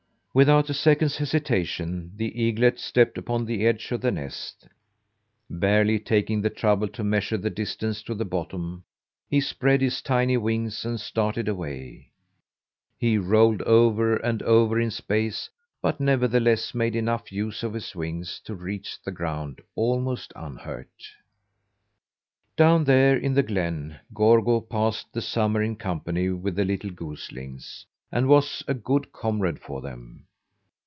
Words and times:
Without 0.33 0.69
a 0.69 0.73
second's 0.73 1.17
hesitation 1.17 2.13
the 2.15 2.41
eaglet 2.41 2.79
stepped 2.79 3.17
upon 3.17 3.43
the 3.43 3.67
edge 3.67 3.91
of 3.91 3.99
the 3.99 4.11
nest. 4.11 4.65
Barely 5.49 5.99
taking 5.99 6.41
the 6.41 6.49
trouble 6.49 6.87
to 6.87 7.03
measure 7.03 7.35
the 7.37 7.49
distance 7.49 8.01
to 8.03 8.15
the 8.15 8.23
bottom, 8.23 8.85
he 9.29 9.41
spread 9.41 9.81
his 9.81 10.01
tiny 10.01 10.37
wings 10.37 10.85
and 10.85 11.01
started 11.01 11.49
away. 11.49 12.11
He 12.97 13.17
rolled 13.17 13.61
over 13.63 14.15
and 14.15 14.41
over 14.43 14.79
in 14.79 14.89
space, 14.89 15.49
but 15.81 15.99
nevertheless 15.99 16.73
made 16.73 16.95
enough 16.95 17.29
use 17.29 17.61
of 17.61 17.73
his 17.73 17.93
wings 17.93 18.39
to 18.45 18.55
reach 18.55 19.01
the 19.03 19.11
ground 19.11 19.59
almost 19.75 20.31
unhurt. 20.33 20.87
Down 22.55 22.85
there 22.85 23.17
in 23.17 23.33
the 23.33 23.43
glen 23.43 23.99
Gorgo 24.13 24.61
passed 24.61 25.11
the 25.11 25.21
summer 25.21 25.61
in 25.61 25.75
company 25.75 26.29
with 26.29 26.55
the 26.55 26.63
little 26.63 26.91
goslings, 26.91 27.85
and 28.13 28.27
was 28.27 28.61
a 28.67 28.73
good 28.73 29.09
comrade 29.13 29.57
for 29.57 29.79
them. 29.83 30.27